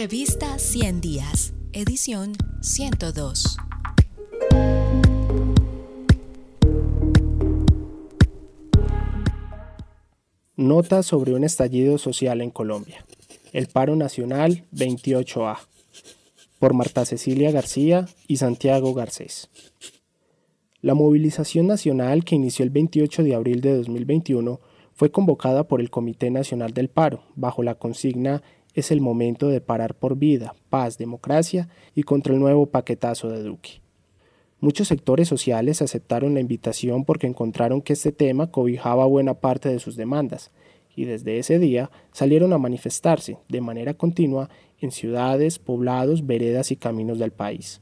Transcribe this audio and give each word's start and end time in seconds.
Revista 0.00 0.60
100 0.60 1.00
Días, 1.00 1.54
edición 1.72 2.34
102. 2.60 3.56
Nota 10.54 11.02
sobre 11.02 11.34
un 11.34 11.42
estallido 11.42 11.98
social 11.98 12.42
en 12.42 12.50
Colombia. 12.50 13.04
El 13.52 13.66
paro 13.66 13.96
nacional 13.96 14.66
28A. 14.72 15.58
Por 16.60 16.74
Marta 16.74 17.04
Cecilia 17.04 17.50
García 17.50 18.06
y 18.28 18.36
Santiago 18.36 18.94
Garcés. 18.94 19.50
La 20.80 20.94
movilización 20.94 21.66
nacional 21.66 22.24
que 22.24 22.36
inició 22.36 22.62
el 22.62 22.70
28 22.70 23.24
de 23.24 23.34
abril 23.34 23.60
de 23.62 23.76
2021 23.78 24.60
fue 24.94 25.10
convocada 25.10 25.66
por 25.66 25.80
el 25.80 25.90
Comité 25.90 26.30
Nacional 26.30 26.72
del 26.72 26.88
Paro, 26.88 27.24
bajo 27.34 27.64
la 27.64 27.74
consigna 27.74 28.44
Es 28.74 28.90
el 28.90 29.00
momento 29.00 29.48
de 29.48 29.60
parar 29.60 29.94
por 29.94 30.16
vida, 30.16 30.54
paz, 30.70 30.98
democracia 30.98 31.68
y 31.94 32.02
contra 32.02 32.34
el 32.34 32.40
nuevo 32.40 32.66
paquetazo 32.66 33.28
de 33.28 33.42
Duque. 33.42 33.80
Muchos 34.60 34.88
sectores 34.88 35.28
sociales 35.28 35.82
aceptaron 35.82 36.34
la 36.34 36.40
invitación 36.40 37.04
porque 37.04 37.26
encontraron 37.26 37.80
que 37.80 37.92
este 37.92 38.12
tema 38.12 38.50
cobijaba 38.50 39.06
buena 39.06 39.34
parte 39.34 39.68
de 39.68 39.78
sus 39.78 39.96
demandas, 39.96 40.50
y 40.96 41.04
desde 41.04 41.38
ese 41.38 41.60
día 41.60 41.92
salieron 42.10 42.52
a 42.52 42.58
manifestarse 42.58 43.38
de 43.48 43.60
manera 43.60 43.94
continua 43.94 44.50
en 44.80 44.90
ciudades, 44.90 45.60
poblados, 45.60 46.26
veredas 46.26 46.72
y 46.72 46.76
caminos 46.76 47.20
del 47.20 47.30
país. 47.30 47.80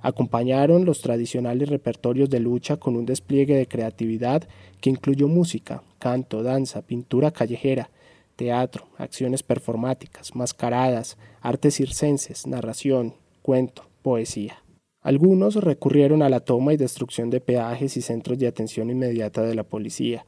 Acompañaron 0.00 0.84
los 0.84 1.00
tradicionales 1.00 1.70
repertorios 1.70 2.28
de 2.28 2.40
lucha 2.40 2.76
con 2.76 2.96
un 2.96 3.06
despliegue 3.06 3.54
de 3.54 3.66
creatividad 3.66 4.46
que 4.80 4.90
incluyó 4.90 5.28
música, 5.28 5.82
canto, 5.98 6.42
danza, 6.42 6.82
pintura 6.82 7.30
callejera, 7.30 7.90
teatro, 8.36 8.88
acciones 8.98 9.42
performáticas, 9.42 10.34
mascaradas, 10.34 11.18
artes 11.40 11.76
circenses, 11.76 12.46
narración, 12.46 13.14
cuento, 13.42 13.84
poesía. 14.02 14.62
Algunos 15.00 15.56
recurrieron 15.56 16.22
a 16.22 16.28
la 16.28 16.40
toma 16.40 16.72
y 16.72 16.76
destrucción 16.76 17.30
de 17.30 17.40
peajes 17.40 17.96
y 17.96 18.02
centros 18.02 18.38
de 18.38 18.46
atención 18.46 18.90
inmediata 18.90 19.42
de 19.42 19.54
la 19.54 19.64
policía, 19.64 20.26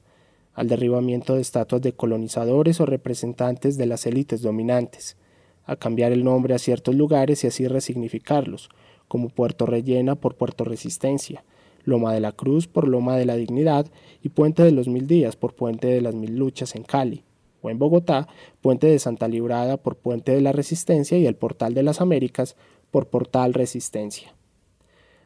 al 0.52 0.68
derribamiento 0.68 1.34
de 1.34 1.42
estatuas 1.42 1.82
de 1.82 1.92
colonizadores 1.92 2.80
o 2.80 2.86
representantes 2.86 3.76
de 3.76 3.86
las 3.86 4.06
élites 4.06 4.42
dominantes, 4.42 5.16
a 5.64 5.76
cambiar 5.76 6.12
el 6.12 6.24
nombre 6.24 6.54
a 6.54 6.58
ciertos 6.58 6.94
lugares 6.94 7.44
y 7.44 7.46
así 7.46 7.66
resignificarlos, 7.68 8.68
como 9.08 9.28
Puerto 9.28 9.66
Rellena 9.66 10.14
por 10.16 10.36
Puerto 10.36 10.64
Resistencia, 10.64 11.44
Loma 11.84 12.12
de 12.12 12.20
la 12.20 12.32
Cruz 12.32 12.66
por 12.66 12.88
Loma 12.88 13.16
de 13.16 13.26
la 13.26 13.36
Dignidad 13.36 13.86
y 14.22 14.30
Puente 14.30 14.62
de 14.62 14.72
los 14.72 14.88
Mil 14.88 15.06
Días 15.06 15.36
por 15.36 15.54
Puente 15.54 15.86
de 15.86 16.00
las 16.00 16.14
Mil 16.14 16.36
Luchas 16.36 16.74
en 16.74 16.82
Cali, 16.82 17.24
o 17.64 17.70
en 17.70 17.78
Bogotá, 17.78 18.28
Puente 18.60 18.86
de 18.86 18.98
Santa 18.98 19.26
Librada 19.26 19.78
por 19.78 19.96
Puente 19.96 20.32
de 20.32 20.42
la 20.42 20.52
Resistencia 20.52 21.16
y 21.16 21.26
el 21.26 21.34
Portal 21.34 21.72
de 21.72 21.82
las 21.82 22.02
Américas 22.02 22.56
por 22.90 23.08
Portal 23.08 23.54
Resistencia. 23.54 24.34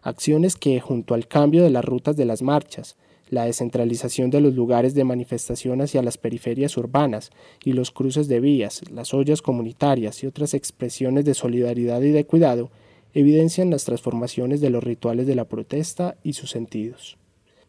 Acciones 0.03 0.55
que, 0.55 0.81
junto 0.81 1.15
al 1.15 1.27
cambio 1.27 1.65
de 1.65 1.71
las 1.71 1.85
rutas 1.85 2.17
de 2.17 2.25
las 2.25 2.41
marchas, 2.41 2.97
la 3.29 3.45
descentralización 3.45 4.31
de 4.31 4.41
los 4.41 4.55
lugares 4.55 4.95
de 4.95 5.05
manifestación 5.05 5.81
hacia 5.81 6.03
las 6.03 6.17
periferias 6.17 6.77
urbanas 6.77 7.31
y 7.65 7.73
los 7.73 7.91
cruces 7.91 8.29
de 8.29 8.41
vías, 8.41 8.83
las 8.91 9.13
ollas 9.13 9.43
comunitarias 9.43 10.23
y 10.23 10.29
otras 10.29 10.55
expresiones 10.55 11.25
de 11.25 11.35
solidaridad 11.35 12.01
y 12.03 12.11
de 12.11 12.25
cuidado, 12.25 12.71
evidencian 13.15 13.71
las 13.71 13.85
transformaciones 13.85 14.61
de 14.61 14.71
los 14.71 14.85
rituales 14.85 15.27
de 15.27 15.35
la 15.35 15.47
protesta 15.47 16.17
y 16.23 16.35
sus 16.35 16.51
sentidos. 16.51 17.19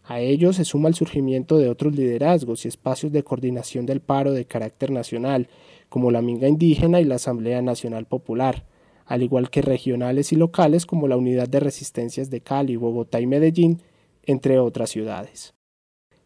A 0.09 0.21
ello 0.21 0.53
se 0.53 0.65
suma 0.65 0.89
el 0.89 0.95
surgimiento 0.95 1.59
de 1.59 1.69
otros 1.69 1.95
liderazgos 1.95 2.65
y 2.65 2.67
espacios 2.67 3.11
de 3.11 3.21
coordinación 3.21 3.85
del 3.85 4.01
paro 4.01 4.31
de 4.31 4.45
carácter 4.45 4.89
nacional, 4.89 5.49
como 5.87 6.09
la 6.09 6.23
Minga 6.23 6.47
Indígena 6.47 6.99
y 6.99 7.03
la 7.03 7.15
Asamblea 7.15 7.61
Nacional 7.61 8.07
Popular, 8.07 8.65
al 9.05 9.21
igual 9.21 9.51
que 9.51 9.61
regionales 9.61 10.31
y 10.31 10.35
locales 10.35 10.87
como 10.87 11.07
la 11.07 11.15
Unidad 11.15 11.47
de 11.47 11.59
Resistencias 11.59 12.31
de 12.31 12.41
Cali, 12.41 12.75
Bogotá 12.75 13.21
y 13.21 13.27
Medellín, 13.27 13.83
entre 14.23 14.57
otras 14.57 14.89
ciudades. 14.89 15.53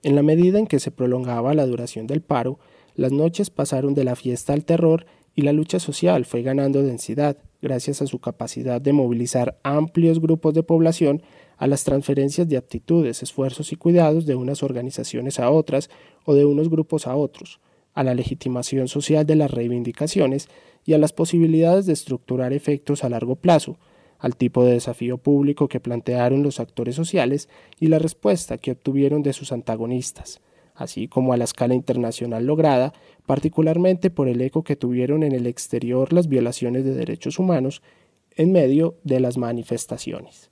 En 0.02 0.16
la 0.16 0.24
medida 0.24 0.60
en 0.60 0.68
que 0.68 0.80
se 0.80 0.92
prolongaba 0.92 1.54
la 1.54 1.66
duración 1.66 2.08
del 2.08 2.22
paro, 2.22 2.60
las 2.96 3.12
noches 3.12 3.50
pasaron 3.50 3.94
de 3.96 4.06
la 4.06 4.16
fiesta 4.16 4.54
al 4.54 4.64
terror 4.64 5.08
y 5.36 5.42
la 5.42 5.52
lucha 5.52 5.80
social 5.80 6.24
fue 6.24 6.42
ganando 6.42 6.84
densidad, 6.84 7.36
gracias 7.62 8.02
a 8.02 8.08
su 8.08 8.20
capacidad 8.20 8.80
de 8.80 8.94
movilizar 8.94 9.60
amplios 9.64 10.22
grupos 10.22 10.54
de 10.54 10.64
población 10.64 11.22
a 11.64 11.68
las 11.68 11.86
transferencias 11.86 12.50
de 12.50 12.58
aptitudes, 12.58 13.24
esfuerzos 13.24 13.72
y 13.72 13.78
cuidados 13.78 14.26
de 14.26 14.36
unas 14.36 14.64
organizaciones 14.64 15.40
a 15.40 15.50
otras 15.50 15.90
o 16.26 16.34
de 16.34 16.44
unos 16.44 16.70
grupos 16.70 17.08
a 17.08 17.16
otros, 17.16 17.62
a 17.94 18.04
la 18.04 18.14
legitimación 18.14 18.90
social 18.90 19.26
de 19.26 19.38
las 19.38 19.50
reivindicaciones 19.50 20.50
y 20.84 20.92
a 20.92 20.98
las 20.98 21.14
posibilidades 21.14 21.86
de 21.86 21.94
estructurar 21.94 22.52
efectos 22.52 23.06
a 23.06 23.10
largo 23.10 23.38
plazo, 23.38 23.78
al 24.20 24.36
tipo 24.36 24.66
de 24.66 24.74
desafío 24.74 25.20
público 25.20 25.70
que 25.70 25.80
plantearon 25.80 26.44
los 26.44 26.60
actores 26.60 26.96
sociales 26.96 27.48
y 27.80 27.88
la 27.88 27.98
respuesta 27.98 28.58
que 28.58 28.72
obtuvieron 28.72 29.24
de 29.24 29.32
sus 29.32 29.54
antagonistas, 29.54 30.42
así 30.76 31.08
como 31.08 31.32
a 31.32 31.38
la 31.38 31.46
escala 31.46 31.76
internacional 31.76 32.46
lograda 32.46 32.92
particularmente 33.26 34.10
por 34.10 34.28
el 34.28 34.42
eco 34.42 34.66
que 34.66 34.76
tuvieron 34.76 35.24
en 35.24 35.32
el 35.32 35.48
exterior 35.48 36.12
las 36.12 36.28
violaciones 36.28 36.84
de 36.84 36.94
derechos 36.94 37.40
humanos 37.40 37.82
en 38.36 38.52
medio 38.52 38.98
de 39.06 39.22
las 39.22 39.38
manifestaciones. 39.38 40.52